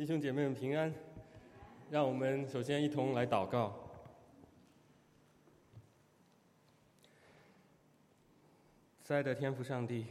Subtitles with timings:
[0.00, 0.90] 弟兄姐妹们平安，
[1.90, 3.76] 让我们首先一同来祷告。
[9.04, 10.06] 慈爱的天父上帝，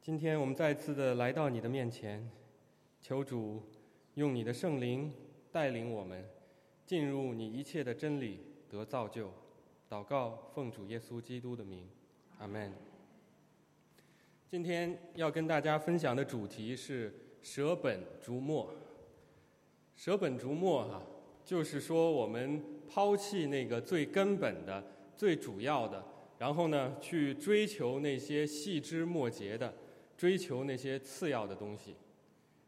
[0.00, 2.30] 今天我们再次的来到你的面前，
[3.00, 3.60] 求主
[4.14, 5.12] 用你的圣灵
[5.50, 6.24] 带领我们
[6.86, 9.28] 进入你一切的真理，得造就。
[9.90, 11.88] 祷告，奉主耶稣基督的名，
[12.38, 12.72] 阿门。
[14.48, 17.12] 今天要跟大家分享的主题是。
[17.42, 18.72] 舍本逐末，
[19.96, 21.02] 舍本逐末哈，
[21.44, 24.82] 就是说我们抛弃那个最根本的、
[25.16, 26.04] 最主要的，
[26.38, 29.74] 然后呢，去追求那些细枝末节的，
[30.16, 31.96] 追求那些次要的东西。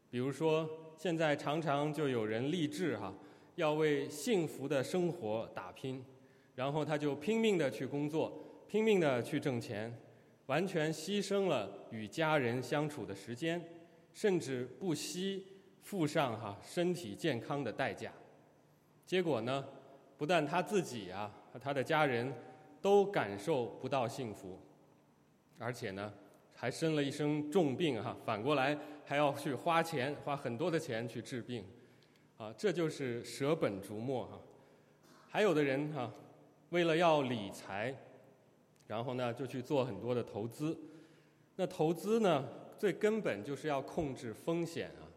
[0.09, 3.13] 比如说，现在常常就有人立志哈，
[3.55, 6.03] 要为幸福的生活打拼，
[6.55, 8.31] 然后他就拼命的去工作，
[8.67, 9.97] 拼命的去挣钱，
[10.47, 13.61] 完全牺牲了与家人相处的时间。
[14.15, 15.45] 甚至不惜
[15.83, 18.11] 付上哈身体健康的代价，
[19.05, 19.63] 结果呢，
[20.17, 22.33] 不但他自己啊和他的家人
[22.81, 24.57] 都感受不到幸福，
[25.59, 26.13] 而且呢，
[26.53, 31.65] 还生了一身重病哈，反过来还要去花钱花很多的钱去治病，
[32.37, 34.39] 啊，这就是舍本逐末哈。
[35.27, 36.09] 还有的人哈，
[36.69, 37.93] 为了要理财，
[38.87, 40.79] 然后呢就去做很多的投资，
[41.57, 42.47] 那投资呢？
[42.77, 45.07] 最根本就是要控制风险啊，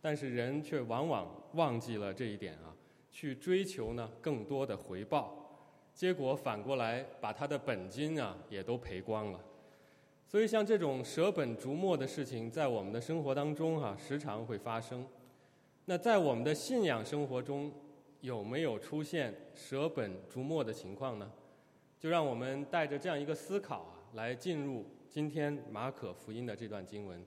[0.00, 2.74] 但是人却往往忘记了这一点啊，
[3.10, 5.34] 去追求呢更多的回报，
[5.94, 9.40] 结果反过来把他的本金啊也都赔光了。
[10.26, 15.06] 所以像这种舍本逐末的事情，在我们的生活当中哈时常会发生。
[15.84, 17.70] 那在我们的信仰生活中，
[18.20, 21.30] 有没有出现舍本逐末的情况呢？
[22.00, 24.84] 就让我们带着这样一个思考啊，来进入。
[25.14, 27.24] 今天马可福音的这段经文，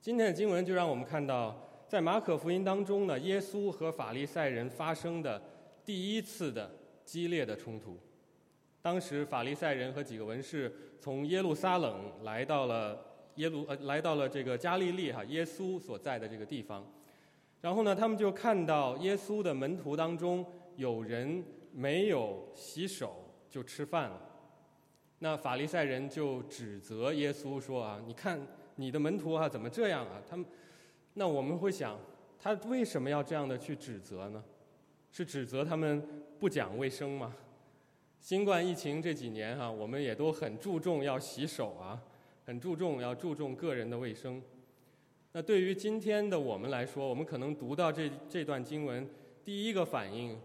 [0.00, 5.40] 今天的经文就让我们看到，在马可福音当中呢，耶稣和法利赛人发生的
[5.84, 6.68] 第一次的
[7.04, 7.96] 激烈的冲突。
[8.82, 13.00] 当时法利赛人和几个文士从耶路撒冷来到了
[13.36, 16.84] 耶路呃来到了这个加利利哈耶稣所在的这个地方，
[17.60, 24.32] 然后呢，他们就看到耶稣的门徒当中有人没有洗手就吃饭了。
[25.20, 28.38] 那法利赛人就指责耶稣说：“啊，你看
[28.74, 30.20] 你的门徒啊，怎么这样啊？
[30.28, 30.44] 他们，
[31.14, 31.98] 那我们会想，
[32.38, 34.44] 他为什么要这样的去指责呢？
[35.10, 36.06] 是指责他们
[36.38, 37.34] 不讲卫生吗？
[38.20, 41.98] 新冠疫情这几年哈，我们也都很注重要洗手啊，
[42.44, 44.42] 很注重要注重个人的卫生。
[45.32, 49.08] 那对于今天的我们来说，我们可能读到这这段经文，
[49.42, 50.38] 第一个反应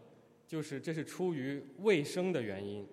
[0.47, 2.87] 就是这是出于卫生的原因。”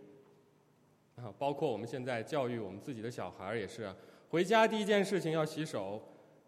[1.22, 3.92] 啊，包括我们现在教育我们自己的小孩也是，
[4.30, 6.00] 回家第一件事情要洗手，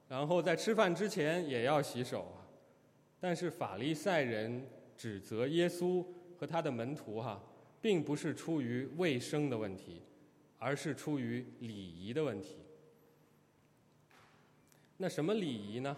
[0.08, 2.32] 然后在吃饭之前也要洗手。
[3.19, 4.66] 但是法利赛人
[4.97, 6.04] 指责耶稣
[6.38, 7.42] 和他的门徒哈，
[7.81, 10.00] 并不是出于卫生的问题，
[10.58, 12.56] 而是出于礼仪的问题。
[14.97, 15.97] 那什么礼仪呢？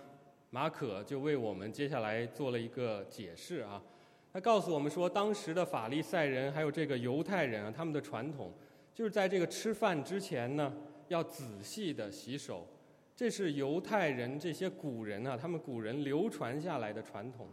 [0.51, 3.83] 马可就为我们接下来做了一个解释啊。
[4.33, 8.51] 他告诉我们说，当时的法利赛人还有这个犹太人啊，他们的传统
[8.95, 10.73] 就是在这个吃饭之前呢，
[11.09, 12.67] 要仔细的洗手。
[13.15, 17.47] 这是犹太人这些古人啊，他们古人流传下来的传统。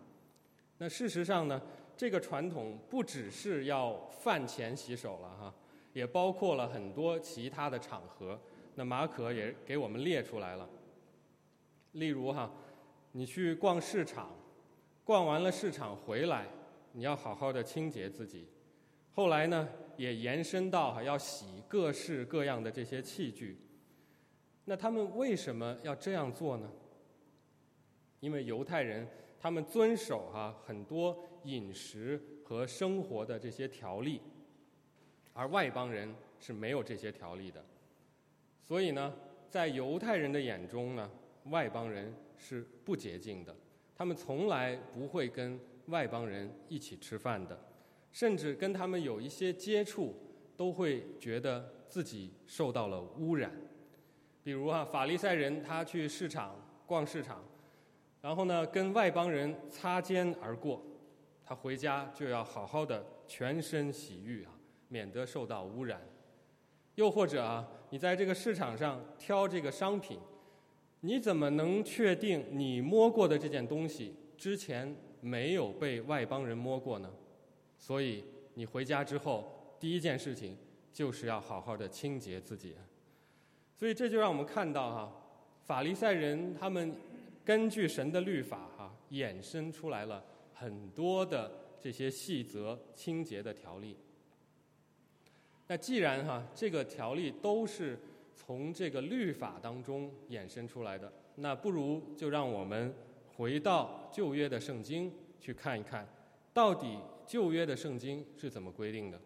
[0.78, 1.62] 那事实上呢，
[1.98, 5.54] 这个传统不只是要饭前洗手了哈，
[5.92, 8.40] 也包括了很多其他的场合。
[8.76, 10.68] 那马可也给我们列出来了。
[11.92, 12.50] 例如哈，
[13.12, 14.32] 你去逛市场，
[15.04, 16.46] 逛完了市场回来。
[16.92, 18.48] 你要好好的清洁自己，
[19.14, 23.60] 后来呢，也延伸到哈要洗各式各样的这些器具。
[24.66, 26.72] 那他们为什么要这样做呢？
[28.20, 29.08] 因为犹太人
[29.40, 34.20] 他们遵守哈很多饮食和生活的这些条例，
[35.34, 37.64] 而外邦人是没有这些条例的。
[38.64, 39.14] 所以呢，
[39.48, 41.10] 在犹太人的眼中呢，
[41.46, 43.56] 外邦人是不洁净的，
[43.96, 45.60] 他们从来不会跟。
[45.90, 47.60] 外邦人一起吃饭的，
[48.12, 50.16] 甚至跟他们有一些接触，
[50.56, 53.52] 都会觉得自己受到了污染。
[54.44, 56.56] 比如啊，法利赛人他去市场
[56.86, 57.44] 逛市场，
[58.22, 60.82] 然后呢跟外邦人擦肩而过，
[61.46, 64.52] 他回家就要好好的全身洗浴啊，
[64.88, 66.02] 免得受到污染。
[66.96, 70.20] 又或者啊，你在这个市场上挑这个商品，
[71.02, 74.96] 你怎么能确定你摸过的这件东西之前？
[75.22, 77.12] 没有被外邦人摸过呢，
[77.78, 78.24] 所以
[78.54, 80.58] 你回家之后第一件事情
[80.92, 82.76] 就是要好好的清洁自己。
[83.76, 85.14] 所以这就让我们看到哈，
[85.64, 86.94] 法利赛人他们
[87.46, 90.24] 根据神的律法哈，衍生出来了
[90.54, 93.96] 很多的这些细则清洁的条例。
[95.68, 97.98] 那既然哈这个条例都是
[98.36, 102.94] 从这个律法当中衍生出来的，那不如就让我们
[103.40, 105.10] 回到旧约的圣经
[105.40, 106.06] 去看一看，
[106.54, 109.18] 到底旧约的圣经是怎么规定的。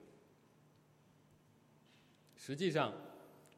[2.36, 2.94] 实际上，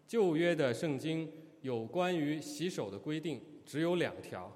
[0.07, 1.29] 旧约的圣经
[1.59, 4.49] 有关于洗手的规定只有两条。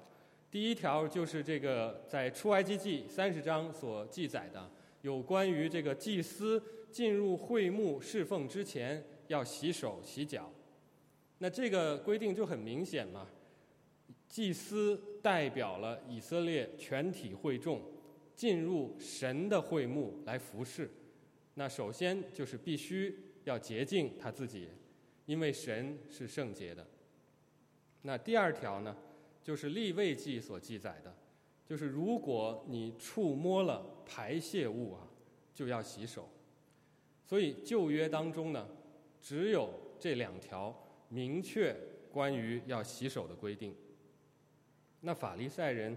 [0.50, 4.70] 第一条就是这个在出埃及记三十章所记载的，
[5.02, 10.50] 有关于这个祭司进入会幕侍奉之前要洗手洗脚。
[11.36, 13.26] 那这个规定就很明显嘛，
[14.30, 17.82] 祭司代表了以色列全体会众
[18.34, 20.90] 进入神的会幕来服侍。
[21.52, 23.14] 那首先就是必须。
[23.44, 24.68] 要洁净他自己，
[25.24, 26.86] 因为神是圣洁的。
[28.02, 28.94] 那第二条呢，
[29.42, 31.12] 就是立位记所记载的，
[31.64, 35.08] 就是如果你触摸了排泄物啊，
[35.54, 36.28] 就要洗手。
[37.24, 38.68] 所以旧约当中呢，
[39.22, 40.76] 只有这两条
[41.08, 41.74] 明确
[42.12, 43.74] 关于要洗手的规定。
[45.00, 45.96] 那法利赛人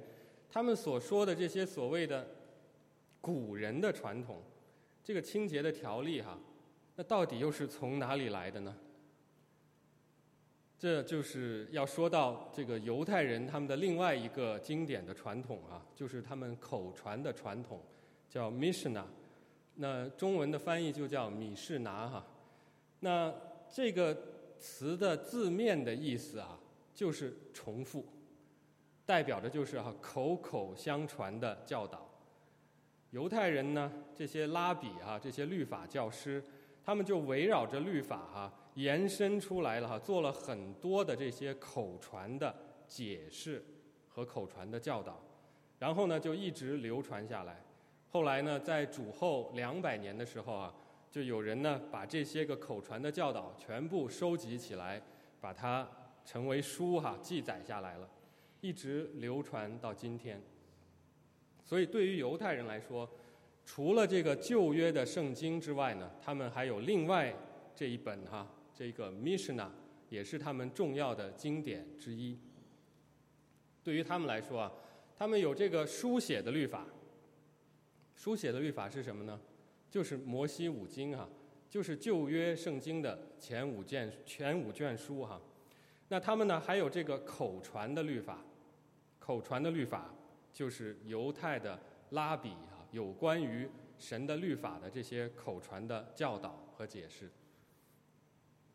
[0.50, 2.27] 他们所说的这些所谓的
[3.19, 4.41] 古人的传统，
[5.03, 6.38] 这个清洁的条例哈。
[6.95, 8.75] 那到底又是从哪里来的呢？
[10.77, 17.81] 这就是要说到这个犹太人他们的另外一个经典的传统啊，就是他们口传的传统，
[18.29, 19.06] 叫 Mishna
[19.75, 22.27] 那中文的翻译就叫米士拿哈。
[22.99, 23.33] 那
[23.71, 24.15] 这个
[24.59, 26.59] 词的字面的意思啊，
[26.94, 28.06] 就是重复，
[29.05, 32.09] 代表着就是哈口口相传的教导。
[33.11, 36.44] 犹太人呢，这些拉比啊，这些律法教师。
[36.85, 42.53] 他们就围绕着律法哈延伸出来了哈，做了很多的这些口传的
[42.85, 43.63] 解释
[44.09, 45.17] 和口传的教导，
[45.79, 47.63] 然后呢就一直流传下来。
[48.09, 50.73] 后来呢，在主后两百年的时候啊，
[51.09, 55.01] 就有人呢把这些个口传的教导全部收集起来，
[55.39, 55.88] 把它
[56.25, 58.09] 成为书哈记载下来了，
[58.63, 60.42] 一直流传到今天。
[61.65, 63.10] 所以对于犹太人来说，
[63.65, 67.36] 除了这个旧约的圣经之外呢，他们还有另外
[67.75, 69.69] 这一本哈，这个 Mishnah
[70.10, 72.39] 也是他们重要的经典之一。
[73.83, 74.71] 对于他们来说啊，
[75.13, 76.88] 他们有这个书写的律法。
[78.16, 79.38] 书写的律法是什么呢？
[79.92, 81.27] 就是摩西五经哈，
[81.69, 85.42] 就是旧约圣经的前五卷前五卷书哈。
[86.09, 88.44] 那他们呢还有这个口传的律法，
[89.25, 90.13] 口传的律法
[90.51, 91.79] 就是犹太的
[92.09, 92.83] 拉比啊。
[92.91, 97.31] 有关于神的律法的这些口传的教导和解释，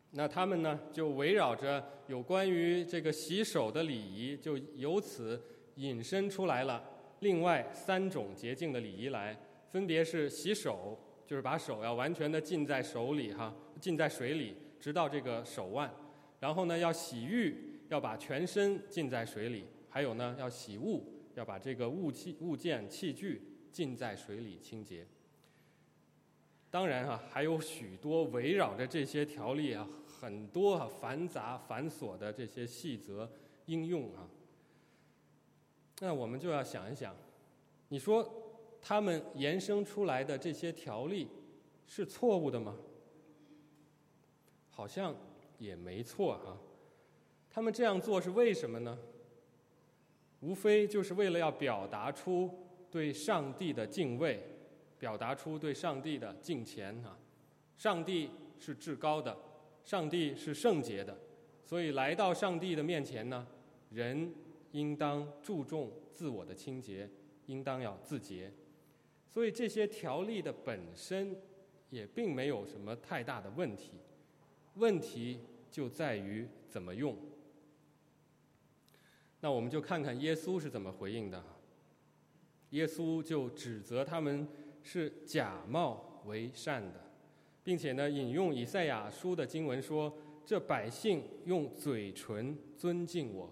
[0.09, 5.39] 那他们呢就围绕着有关于这个洗手的礼仪，就由此
[5.75, 6.83] 引申出来了
[7.19, 9.39] 另外三种洁净的礼仪来，
[9.71, 10.97] 分别是洗手，
[11.27, 15.87] 就是把手要完全的浸在手里哈，浸在水里，直到这个手腕；
[16.39, 19.63] 然后呢要洗浴，要把全身浸在水里；
[19.99, 21.03] 还有呢要洗物，
[21.35, 23.41] 要把这个物器物件器具。
[23.69, 25.05] 浸在水里清洁。
[26.71, 33.29] 当然啊，还有许多围绕着这些条例啊，很多啊繁杂繁琐的这些细则
[33.67, 34.27] 应用啊。
[35.99, 37.15] 那我们就要想一想，
[37.89, 38.27] 你说
[38.81, 41.27] 他们延伸出来的这些条例
[41.85, 42.75] 是错误的吗？
[44.71, 45.15] 好像
[45.59, 46.57] 也没错啊。
[47.51, 48.97] 他们这样做是为什么呢？
[50.41, 52.49] 无非就是为了要表达出。
[52.91, 54.41] 对上帝的敬畏，
[54.97, 57.15] 表达出对上帝的敬虔啊！
[57.77, 59.37] 上帝是至高的，
[59.83, 61.15] 上帝是圣洁的，
[61.63, 63.45] 所以来到上帝的面前呢，
[63.91, 64.33] 人
[64.71, 67.07] 应当注重自我的清洁，
[67.45, 68.51] 应当要自洁。
[69.29, 71.39] 所以这些条例的本身
[71.91, 73.91] 也并没有什么太大的问题，
[74.73, 77.15] 问题就在于怎么用。
[79.41, 81.43] 那我们就看看耶稣是怎么回应的。
[82.71, 84.47] 耶稣就指责他们
[84.83, 86.99] 是假冒为善的，
[87.63, 90.15] 并且呢，引用以赛亚书的经文说
[90.45, 93.51] ：“这百姓用嘴唇尊敬我，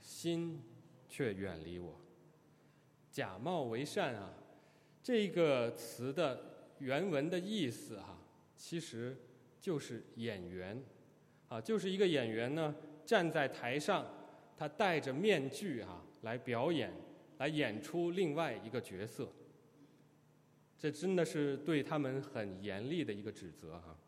[0.00, 0.62] 心
[1.08, 2.00] 却远离我。”
[3.10, 4.32] 假冒为善啊，
[5.02, 6.40] 这个词的
[6.78, 8.18] 原文的意思哈，
[8.56, 9.16] 其实
[9.60, 10.82] 就是演员
[11.48, 12.74] 啊，就是一个演员呢
[13.04, 14.06] 站在台上，
[14.56, 16.92] 他戴着面具啊来表演。
[17.38, 19.28] 来演出另外一个角色，
[20.78, 23.98] 这真的是对他们很严厉的一个指责哈。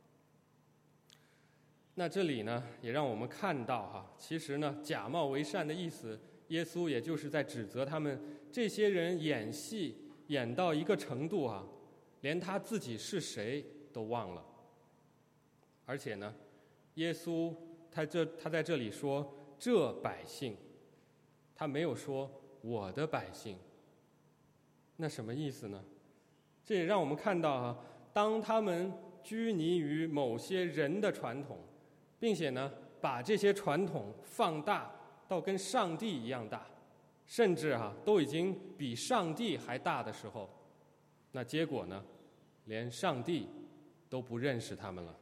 [1.97, 8.19] 那这里呢，也让我们看到哈，其实呢，假冒为善的意思耶稣也就是在指责他们
[8.53, 9.97] 这些人演戏
[10.29, 11.67] 演到一个程度啊，
[12.21, 14.47] 连他自己是谁都忘了。
[15.85, 16.33] 而且呢，
[16.95, 17.53] 耶稣
[17.91, 20.57] 他这他在这里说这百姓，
[21.55, 23.59] 他没有说我的百姓。
[24.97, 25.85] 那什么意思呢？
[26.65, 27.79] 这也让我们看到啊，
[28.13, 31.59] 当他们拘泥于某些人的传统，
[32.19, 34.91] 并且呢，把这些传统放大
[35.29, 36.67] 到跟上帝一样大，
[37.27, 40.49] 甚至哈都已经比上帝还大的时候，
[41.33, 42.05] 那结果呢，
[42.65, 43.49] 连上帝
[44.09, 45.17] 都不认识他们了。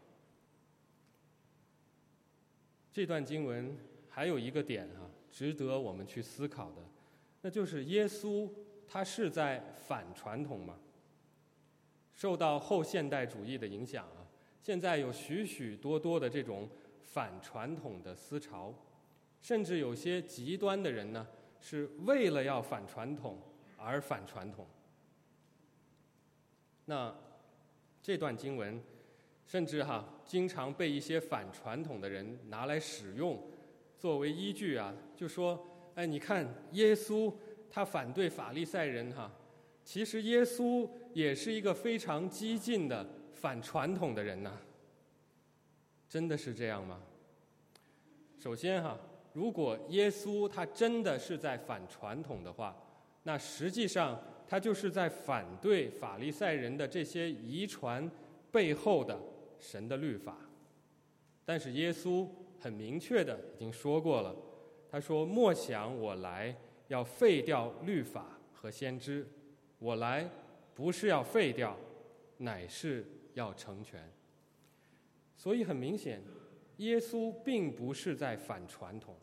[2.93, 3.76] 这段经文
[4.14, 6.76] 还有一个点哈，值得我们去思考的，
[7.42, 8.49] 那就是耶稣。
[8.87, 10.78] 他是在反传统吗？
[12.14, 14.23] 受到后现代主义的影响啊，
[14.62, 16.68] 现在有许许多多的这种
[17.02, 18.73] 反传统的思潮，
[19.42, 21.26] 甚至有些极端的人呢，
[21.61, 23.37] 是为了要反传统
[23.76, 24.64] 而反传统。
[26.85, 27.12] 那
[28.00, 28.80] 这段经文，
[29.47, 33.42] 甚至哈，经常被一些反传统的人拿来使用，
[34.04, 37.32] 作为依据啊，就说：哎，你看耶稣。
[37.70, 39.32] 他反对法利赛人哈，
[39.82, 44.61] 其实耶稣也是一个非常激进的反传统的人呐。
[46.06, 47.00] 真的是这样吗？
[48.38, 48.96] 首先哈，
[49.32, 52.76] 如果耶稣他真的是在反传统的话，
[53.23, 58.08] 那实际上他就是在反对法利赛人的这些遗传
[58.52, 59.18] 背后的
[59.58, 60.37] 神的律法。
[61.44, 62.28] 但是耶稣
[62.64, 64.35] 很明确的已经说过了，
[64.90, 66.56] 他说：“莫想我来。”
[66.88, 69.26] 要废掉律法和先知，
[69.78, 70.28] 我来
[70.75, 71.75] 不是要废掉，
[72.37, 74.06] 乃是要成全。
[75.35, 76.23] 所以很明显，
[76.76, 79.16] 耶稣并不是在反传统，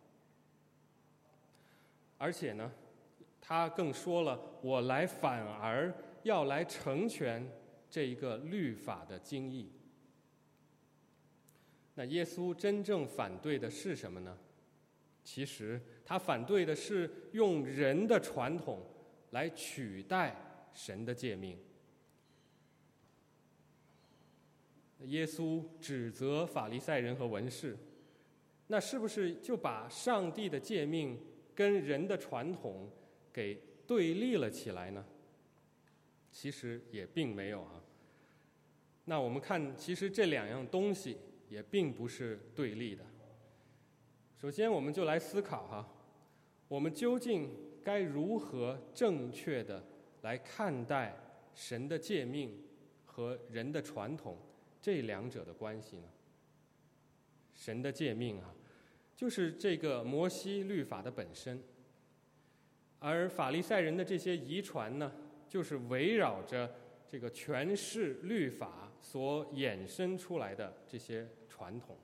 [2.18, 2.72] 而且呢，
[3.40, 5.94] 他更说了，我来反而
[6.24, 7.48] 要来成全
[7.92, 9.72] 这一个律法的精义。
[11.96, 14.38] 那耶稣真正反对的是什么呢？
[15.24, 15.82] 其实。
[16.04, 18.86] 他反对的是用人的传统
[19.30, 20.36] 来取代
[20.74, 21.58] 神的诫命。
[25.06, 27.78] 耶稣指责法利赛人和文士，
[28.68, 31.18] 那是不是就把上帝的诫命
[31.56, 32.92] 跟人的传统
[33.32, 33.58] 给
[33.88, 35.06] 对立了起来呢？
[36.30, 37.82] 其实也并没有啊。
[39.06, 41.16] 那我们看，其实这两样东西
[41.52, 43.04] 也并不是对立的。
[44.38, 45.86] 首先，我们就来思考哈。
[46.70, 47.50] 我们究竟
[47.84, 49.84] 该如何正确的
[50.22, 51.14] 来看待
[51.54, 52.58] 神的诫命
[53.04, 54.38] 和人的传统
[54.82, 56.08] 这两者的关系呢？
[57.54, 58.56] 神的诫命啊，
[59.14, 61.62] 就是这个摩西律法的本身，
[63.00, 65.12] 而法利赛人的这些遗传呢，
[65.50, 66.74] 就是围绕着
[67.10, 71.28] 这个诠释律法所衍生出来的这些
[71.62, 71.96] 传统。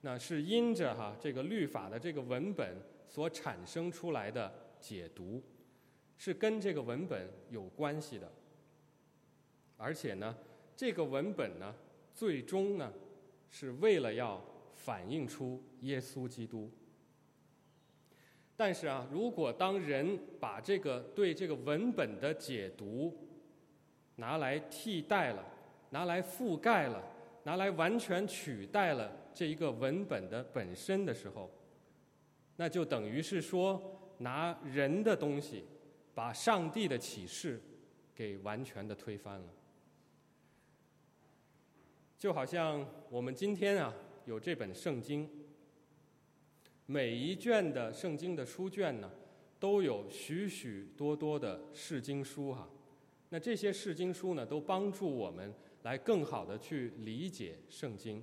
[0.00, 2.76] 那是因着哈这个律法的这个文本。
[3.10, 5.42] 所产生出来的解读，
[6.16, 8.32] 是跟这个文本有关系的，
[9.76, 10.32] 而且呢，
[10.76, 11.74] 这个文本呢，
[12.14, 12.92] 最终呢，
[13.50, 14.40] 是为了要
[14.76, 16.70] 反映出耶稣基督。
[18.54, 23.26] 但是啊，如果当人把这个对这个文本的解读
[24.14, 25.44] 拿来替代了，
[25.90, 27.02] 拿来覆盖了，
[27.44, 31.50] 拿来完全取代了这一个文本的本身的时候，
[32.56, 35.64] 那就等于是说，拿人的东西，
[36.14, 37.60] 把上帝的启示
[38.14, 39.48] 给完全的推翻了。
[42.18, 43.94] 就好像我们今天啊，
[44.26, 45.26] 有这本圣经，
[46.84, 49.10] 每一卷的圣经的书卷呢，
[49.58, 52.68] 都有许许多多的释经书哈。
[53.30, 58.22] 那这些释经书呢，都帮助我们来更好的去理解圣经。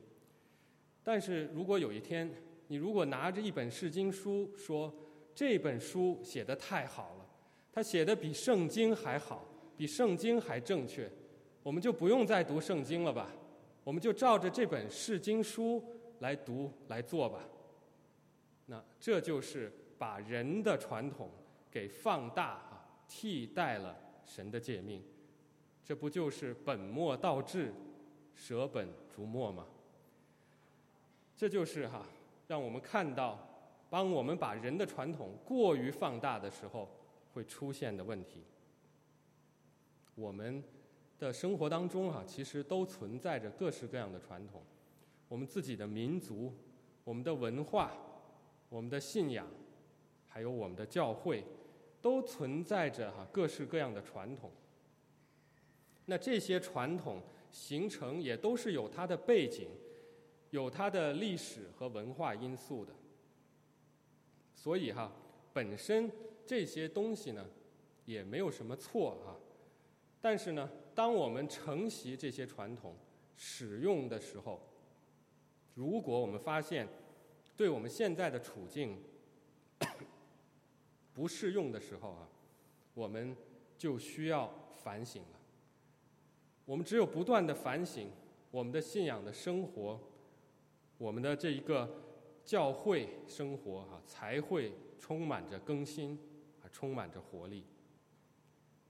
[1.04, 2.30] 但是如果有一天，
[2.68, 4.94] 你如果拿着一本释经书说
[5.34, 7.26] 这本书写的太好了，
[7.72, 9.46] 他写的比圣经还好，
[9.78, 11.10] 比圣经还正确，
[11.64, 13.32] 我们就不用再读圣经了吧？
[13.84, 15.82] 我们就照着这本释经书
[16.20, 17.48] 来读来做吧。
[18.66, 21.32] 那这就是把人的传统
[21.72, 25.02] 给放大啊，替代了神的诫命，
[25.88, 27.74] 这不就是本末倒置、
[28.36, 29.66] 舍本逐末吗？
[31.34, 32.06] 这就是哈。
[32.46, 33.40] 让我们看到，
[33.90, 36.90] 当我们把人的传统过于放大的时候，
[37.34, 38.44] 会出现的问题。
[40.14, 40.62] 我们
[41.18, 44.62] 的生活当中啊，其实都存在着各式各样的传统，
[45.30, 46.54] 我们自己的民族、
[47.06, 47.94] 我们的文化、
[48.68, 49.48] 我们的信仰，
[50.28, 51.46] 还有我们的教会，
[52.02, 54.52] 都存在着哈各式各样的传统。
[56.10, 57.22] 那这些传统
[57.52, 59.68] 形成也都是有它的背景，
[60.52, 62.94] 有它的历史和文化因素的。
[64.56, 65.12] 所以哈，
[65.52, 66.10] 本身
[66.46, 67.46] 这些东西呢，
[68.06, 69.36] 也没有什么错啊。
[70.22, 72.96] 但是呢，当我们承袭这些传统
[73.36, 74.62] 使用的时候，
[75.74, 76.88] 如果我们发现
[77.58, 78.98] 对我们现在的处境
[81.14, 82.30] 不适用的时候啊，
[82.94, 83.36] 我们
[83.78, 85.37] 就需要反省了。
[86.68, 88.12] 我们只有不断的反省
[88.52, 89.98] 我们的信仰的生活，
[90.98, 91.90] 我们的这一个
[92.44, 96.20] 教会生活啊，才会充满着更新，
[96.62, 97.64] 啊，充满着活力。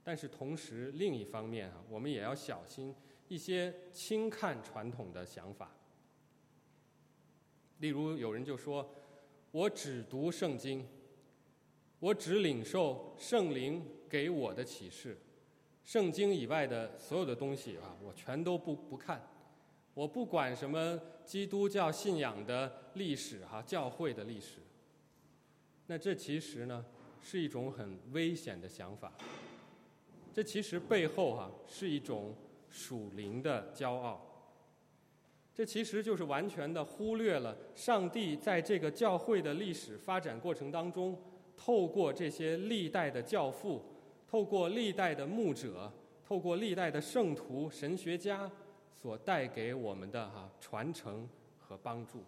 [0.02, 2.92] 但是同时，另一方面啊，我们也要小心
[3.28, 5.70] 一些轻看传统的想法。
[7.78, 8.92] 例如，有人就说
[9.52, 10.84] ：“我只读圣经，
[12.00, 15.16] 我只领受圣灵给我的启示。”
[15.88, 19.26] 圣经以外的所有的东西啊，我全都不不看，
[19.94, 24.58] 我不管什么基督教信仰的历史哈，教会的历史。
[25.86, 26.84] 那这其实呢
[27.22, 29.10] 是一种很危险的想法，
[30.30, 32.36] 这其实背后哈是一种
[32.68, 34.20] 属灵的骄傲，
[35.54, 41.18] 这其实就是完全的忽略了上帝在这个教会的历史发展过程当中，
[41.56, 43.82] 透过这些历代的教父。
[44.30, 45.90] 透过历代的牧者，
[46.22, 48.50] 透过历代的圣徒、神学家
[48.92, 51.26] 所带给我们的哈传承
[51.58, 52.22] 和帮助，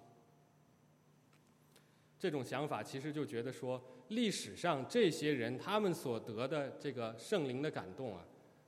[2.18, 8.24] 这种想法其实就觉得说，历史上这些人他们所得的这个圣灵的感动啊，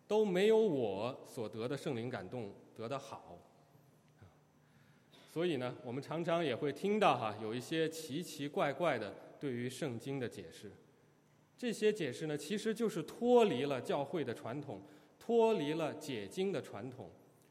[0.07, 3.39] 都没有我所得的圣灵感动得的好。
[5.31, 10.71] 所以呢，我们常常也会听到哈有一些奇奇怪怪的对于圣经的解释。
[11.62, 14.83] 这些解释呢，其实就是脱离了教会的传统，
[15.16, 17.09] 脱离了解经的传统，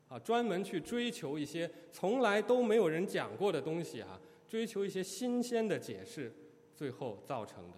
[0.09, 4.19] 啊，专门去追求一些从来都没有人讲过的东西啊，
[4.49, 6.29] 追求一些新鲜的解释，
[6.75, 7.77] 最后造成的。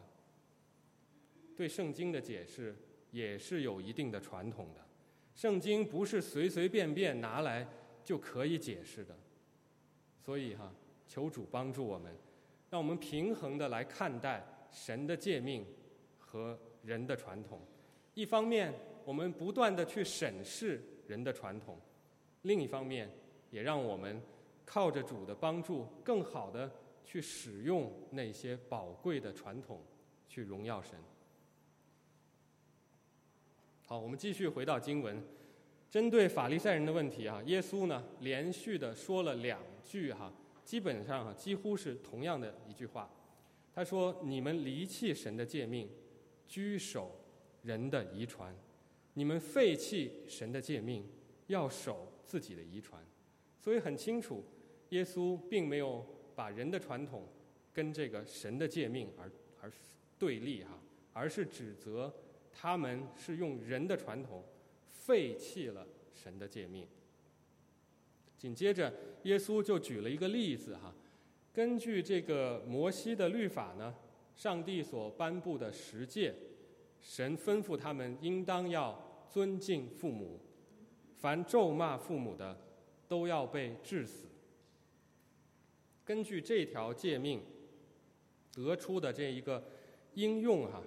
[1.56, 2.76] 对圣经的解释
[3.12, 4.84] 也是有一定的传统的，
[5.36, 7.69] 圣经不是随随便便拿来
[8.04, 9.15] 就可以解释的，
[10.19, 10.74] 所以哈，
[11.08, 12.12] 求主帮助我们，
[12.72, 15.63] 让我们平衡的来看待神的诫命。
[16.34, 17.62] 和人的传统，
[18.15, 18.74] 一方面
[19.06, 21.78] 我们不断的去审视人的传统，
[22.41, 23.08] 另一方面
[23.52, 24.19] 也让我们
[24.65, 26.72] 靠着主的帮助，更好的
[27.06, 29.80] 去使用那些宝贵的传统，
[30.28, 30.98] 去荣耀神。
[33.86, 35.24] 好，我们继续回到经文，
[35.91, 40.34] 针对法利赛人的问题啊，耶稣呢连续的说了两句哈，
[40.65, 43.08] 基本上哈几乎是同样的一句话，
[43.72, 45.88] 他说：“你们离弃神的诫命。”
[46.54, 47.10] 居守
[47.63, 48.56] 人的遗传，
[49.16, 51.04] 你们废弃神的诫命，
[51.48, 53.04] 要守自己的遗传，
[53.60, 54.44] 所以很清楚，
[54.89, 57.28] 耶稣并没有把人的传统
[57.74, 59.72] 跟这个神的诫命而而
[60.20, 60.80] 对立哈，
[61.12, 62.13] 而是指责
[62.52, 64.44] 他们是用人的传统
[64.92, 66.88] 废弃了神的诫命。
[68.38, 70.94] 紧接着，耶稣就举了一个例子哈，
[71.52, 73.96] 根据这个摩西的律法呢。
[74.36, 76.34] 上帝所颁布的十诫，
[77.02, 80.39] 神吩咐他们应当要尊敬父母，
[81.17, 82.58] 凡咒骂父母的，
[83.08, 84.28] 都要被治死。
[86.04, 87.41] 根据这条诫命
[88.52, 89.63] 得出的这一个
[90.15, 90.84] 应用哈，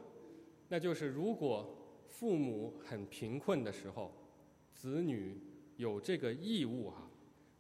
[0.68, 1.74] 那就是如果
[2.08, 4.12] 父母很贫困的时候，
[4.74, 5.40] 子女
[5.76, 7.10] 有这个义务哈，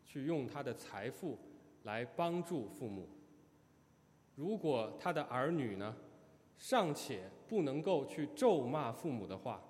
[0.04, 1.38] 去用他的财富
[1.84, 3.08] 来帮助父母。
[4.36, 5.96] 如果他的儿女呢，
[6.58, 9.62] 尚且不能够去咒骂父母的话，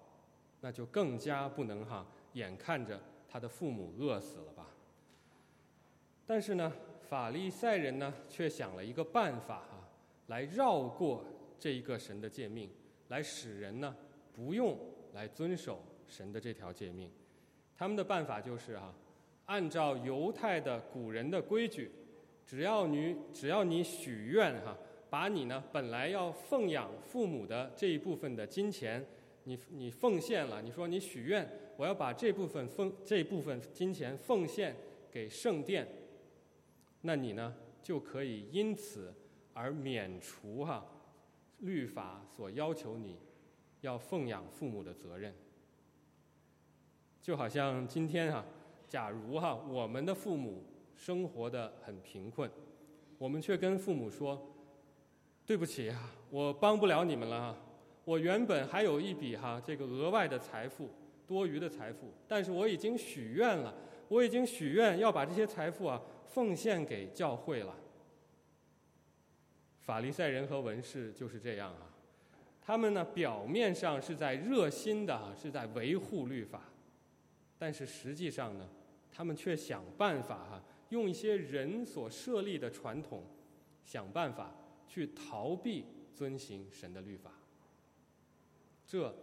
[0.61, 4.67] 那就更加不能哈眼看着他的父母饿死了吧。
[6.27, 6.73] 但是呢，
[7.09, 9.89] 法利赛人呢却想了一个办法哈，
[10.27, 11.25] 来绕过
[11.61, 12.69] 这一个神的诫命，
[13.09, 13.95] 来使人呢
[14.33, 14.77] 不用
[15.13, 17.09] 来遵守神的这条诫命。
[17.77, 18.93] 他们的办法就是哈，
[19.45, 21.93] 按照犹太的古人的规矩。
[22.47, 24.79] 只要你只要你许愿哈，
[25.11, 29.05] 把你呢本来要奉养父母的这一部分的金钱，
[29.43, 34.77] 你你奉献了，你说你许愿，我要把这部分奉这部分金钱奉献
[35.11, 35.89] 给圣殿，
[37.01, 39.13] 那你呢就可以因此
[39.53, 40.87] 而免除哈
[41.59, 43.19] 律法所要求你
[43.81, 45.35] 要奉养父母的责任。
[47.21, 48.45] 就好像今天哈，
[48.89, 50.63] 假如哈我们的父母。
[50.97, 52.51] 生活的很贫困，
[53.19, 54.41] 我们却跟父母说
[55.47, 57.57] ：“对不起啊，我帮不了你们了。
[58.05, 60.89] 我原本还有一笔哈这个额外的财富，
[61.27, 63.75] 多余的财富，但是我已经许愿了，
[64.09, 67.77] 我已经许愿要把这些财富啊奉献给教会了。
[69.81, 71.91] 法利赛人和文士就是这样啊，
[72.61, 76.63] 他们呢表面上是在热心的是在维护律法，
[77.59, 78.69] 但是实际上呢，
[79.13, 83.25] 他们却想办法哈用一些人所设立的传统，
[83.85, 84.55] 想办法
[84.89, 87.33] 去逃避遵行神的律法。
[88.87, 89.15] 这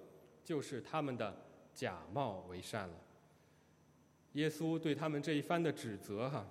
[0.43, 2.95] 就是他们的假冒为善了。
[4.33, 6.45] 耶稣对他们这一番的指责哈，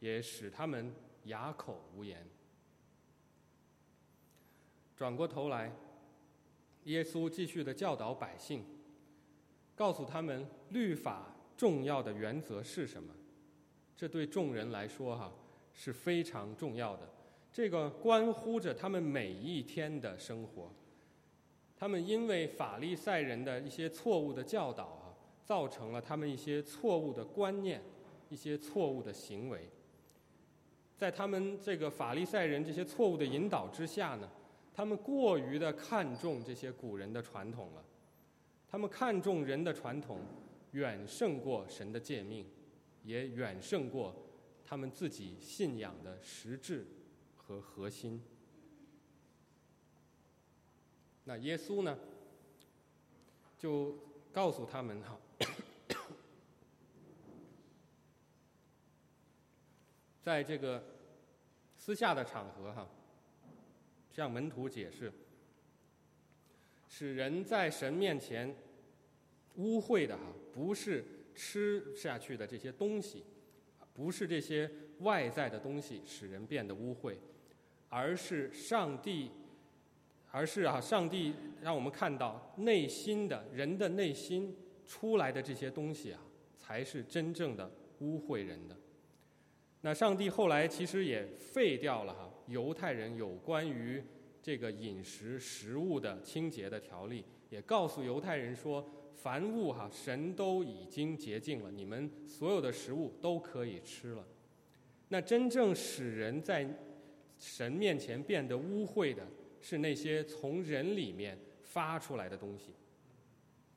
[0.00, 2.26] 也使他们哑口无言。
[4.96, 5.72] 转过头来，
[6.84, 8.64] 耶稣继续的教导百姓，
[9.76, 13.14] 告诉他们律法重要的原则是什么。
[13.98, 15.32] 这对众人来说哈
[15.74, 17.02] 是非常重要的，
[17.52, 20.72] 这个关乎着他们每一天的生活。
[21.76, 25.10] 他们因为法利赛人的一些错误的教导啊，
[25.44, 27.82] 造成了他们一些错误的观念，
[28.28, 29.68] 一些错误的行为。
[30.96, 34.30] 在他们这个法利赛人这些错误的引导之下呢。
[34.72, 37.82] 他们过于的看重这些古人的传统了，
[38.70, 40.20] 他们看重人的传统，
[40.70, 42.46] 远胜过神的诫命，
[43.08, 44.14] 也远胜过
[44.66, 46.86] 他们自己信仰的实质
[47.34, 48.22] 和核心。
[51.24, 51.98] 那耶稣呢，
[53.58, 53.96] 就
[54.30, 55.18] 告诉他们哈，
[60.22, 60.84] 在这个
[61.78, 62.86] 私下的场合哈。
[64.10, 65.12] 向门徒解释，
[66.88, 68.52] 使人在神面前
[69.54, 71.04] 污秽的哈，不是
[71.38, 73.24] 吃下去的这些东西，
[73.94, 77.14] 不是这些外在的东西使人变得污秽，
[77.88, 79.30] 而是上帝，
[80.32, 84.52] 而是啊，上帝让我们看到内心的人的内心
[84.84, 86.20] 出来的这些东西啊，
[86.56, 87.70] 才是真正的
[88.00, 88.76] 污秽人的。
[89.82, 92.28] 那上帝后来其实也废掉了哈。
[92.48, 94.02] 犹太人有关于
[94.42, 98.84] 这个饮食食物的清洁的条例，也告诉犹太人说，
[99.20, 104.24] 凡物哈，神都已经洁净了，你们所有的食物都可以吃了。
[105.08, 106.68] 那真正使人在
[107.38, 109.26] 神面前变得污秽的，
[109.60, 112.72] 是那些从人里面发出来的东西。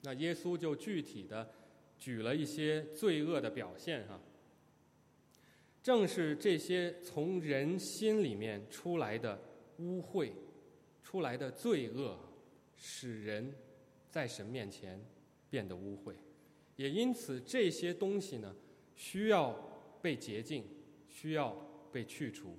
[0.04, 1.49] 那耶稣就具体的
[1.97, 4.19] 举了一些罪恶的表现哈。
[5.82, 9.41] 正是这些从人心里面出来的
[9.80, 10.32] 污秽、
[11.01, 12.15] 出来的罪恶，
[12.75, 13.51] 使人
[14.10, 15.04] 在神面前
[15.51, 16.15] 变得污秽。
[16.77, 18.55] 也因此，这些东西呢，
[18.95, 19.53] 需要
[20.01, 20.65] 被洁净，
[21.07, 21.55] 需要
[21.91, 22.57] 被去除。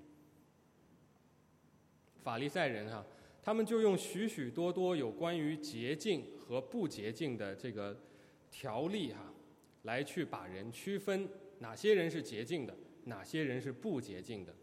[2.22, 3.04] 法利赛人哈，
[3.42, 7.98] 他们就用许许多多有关于洁净和不洁净的这个
[8.52, 9.34] 条例哈，
[9.82, 11.28] 来去把人区分
[11.58, 12.76] 哪些人是洁净的。
[13.04, 14.54] 哪些人是不洁净的？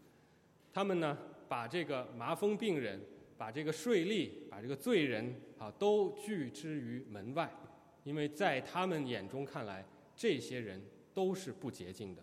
[0.72, 2.98] 他们呢，把这个麻风病人、
[3.36, 7.52] 把这个税吏、把这个罪人啊，都拒之于门外，
[8.04, 9.84] 因为在他们眼中看来，
[10.16, 10.82] 这些人
[11.12, 12.22] 都是不洁净的。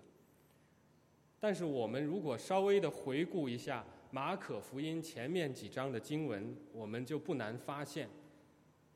[1.39, 8.09] 但是我们如果稍微的回顾一下马可福音前面几章的经文，我们就不难发现，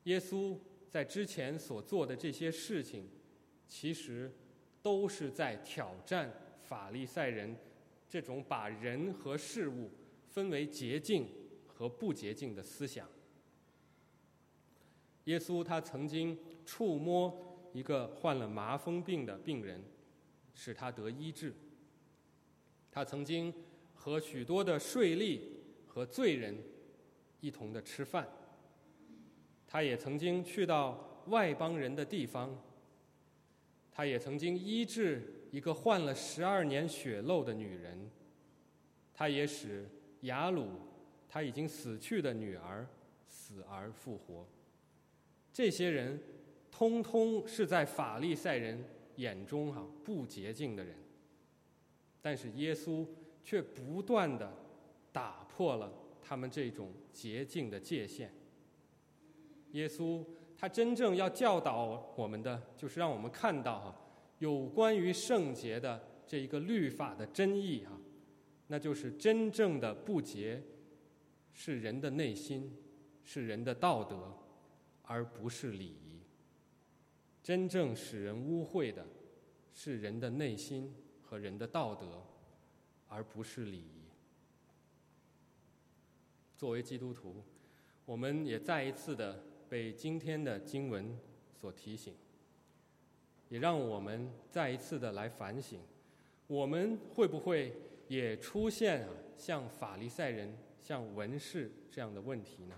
[0.04, 3.08] 耶稣在之前所做的这些事情，
[3.68, 4.30] 其实
[4.82, 6.32] 都是在挑战。
[6.62, 7.54] 法利赛人
[8.08, 9.90] 这种把人和事物
[10.30, 11.28] 分为洁净
[11.66, 13.06] 和不洁净的思想。
[15.24, 19.82] 耶稣他曾经触摸一个患了麻风病的病人，
[20.54, 21.54] 使他得医治。
[22.90, 23.52] 他曾经
[23.94, 25.40] 和许多的税吏
[25.86, 26.56] 和罪人
[27.40, 28.28] 一同的吃饭。
[29.66, 32.56] 他也曾经去到外邦人的地方。
[33.90, 35.38] 他也曾经医治。
[35.52, 38.10] 一个患了十二年血漏的女人，
[39.12, 39.86] 他也使
[40.22, 40.66] 雅鲁
[41.28, 42.88] 他已经死去的女儿
[43.28, 44.48] 死而复活。
[45.52, 46.18] 这些人
[46.72, 48.82] 通通是在法利赛人
[49.16, 50.96] 眼中哈不洁净的人，
[52.20, 53.06] 但是耶稣
[53.44, 54.52] 却不断的
[55.12, 58.32] 打破了他们这种洁净的界限。
[59.72, 60.24] 耶稣
[60.56, 63.98] 他真正要教导我们的，就是让我们看到哈。
[64.38, 67.92] 有关于圣洁的这一个律法的真意哈，
[68.66, 70.60] 那就是真正的不洁
[71.52, 72.76] 是人的内心，
[73.22, 74.36] 是人的道德，
[75.02, 75.96] 而不是礼。
[77.42, 79.04] 真正使人污秽的
[79.74, 82.22] 是人的内心和人的道德，
[83.08, 84.02] 而不是礼仪。
[86.56, 87.42] 作为基督徒，
[88.04, 91.18] 我们也再一次的被今天的经文
[91.52, 92.14] 所提醒，
[93.48, 95.80] 也让我们再一次的来反省，
[96.46, 97.74] 我们会不会
[98.06, 102.76] 也出现啊像法利赛人、像文士这样的问题呢？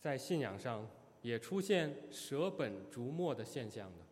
[0.00, 0.88] 在信仰上
[1.26, 4.04] 也出现舍本逐末的现象呢？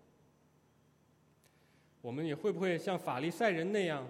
[2.03, 4.05] 我们也会不会像法利赛人那样，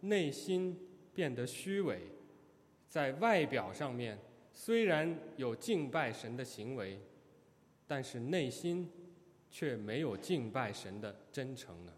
[0.00, 0.76] 内心
[1.14, 2.00] 变得虚伪？
[2.88, 4.18] 在外表上面
[4.52, 6.98] 虽然有敬拜神的行为，
[7.86, 8.90] 但是内心
[9.48, 11.92] 却没有敬拜神的真诚呢。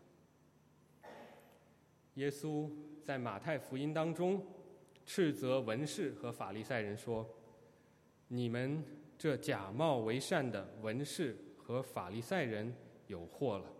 [2.16, 2.70] 耶稣
[3.02, 4.44] 在马太福音当中
[5.06, 7.26] 斥责文士和法利赛人说
[8.28, 8.84] ：“你们
[9.20, 12.74] 这假冒为善的文士和法利赛人
[13.06, 13.70] 有祸了，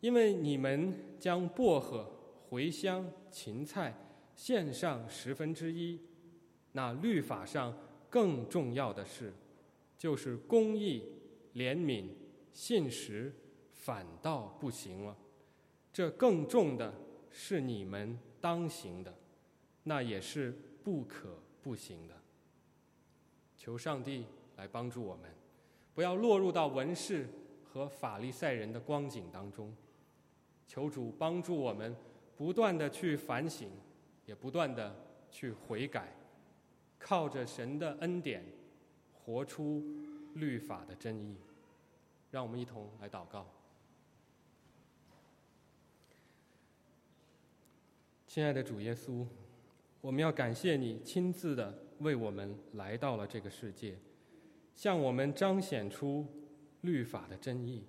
[0.00, 2.06] 因为你们将薄荷、
[2.50, 3.94] 茴香、芹菜
[4.36, 5.98] 献上十分之一。”
[6.72, 7.74] 那律法上
[8.10, 9.32] 更重要的是，
[9.96, 11.02] 就是公义、
[11.54, 12.08] 怜悯、
[12.52, 13.32] 信实，
[13.72, 15.16] 反倒不行了。
[15.90, 16.92] 这更重的
[17.30, 19.14] 是你们当行的，
[19.84, 22.14] 那也是不可不行的。
[23.56, 24.26] 求上帝
[24.62, 25.28] 来帮助我们，
[25.92, 27.28] 不要落入到文士
[27.64, 29.74] 和法利赛人的光景当中。
[30.68, 31.96] 求主帮助我们，
[32.36, 33.68] 不断的去反省，
[34.24, 34.94] 也不断的
[35.32, 36.14] 去悔改。
[36.96, 38.44] 靠着神的恩典，
[39.12, 39.82] 活出
[40.34, 41.36] 律法的真意。
[42.30, 43.44] 让我们一同来祷告。
[48.28, 49.26] 亲爱的主耶稣，
[50.00, 53.98] 我们要感谢你亲自的为我们来到了这个世界，
[54.74, 56.26] 向我们彰显出
[56.80, 57.84] 律法的真意。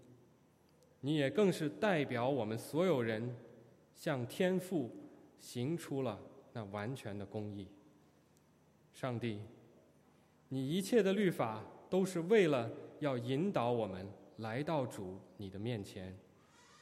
[1.01, 3.35] 你也更是代表我们所有人，
[3.95, 4.89] 向天父
[5.39, 6.19] 行出了
[6.53, 7.67] 那完全的公义。
[8.93, 9.41] 上帝，
[10.49, 16.17] 你一切的律法都是为了要引导我们来到主你的面前，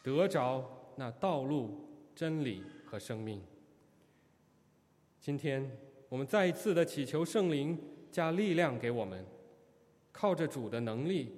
[0.04, 0.64] 得着
[0.98, 3.42] 那道路、真理和生命。
[5.20, 5.72] 今天
[6.10, 7.78] 我们再一次的祈求圣灵
[8.12, 9.26] 加力量给我们，
[10.12, 11.36] 靠着主的能力，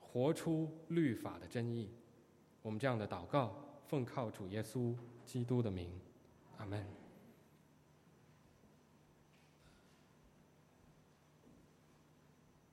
[0.00, 1.90] 活出律法的真意。
[2.62, 3.54] 我们这样的祷告，
[3.86, 5.90] 奉靠主耶稣基督的名，
[6.56, 7.05] 阿门。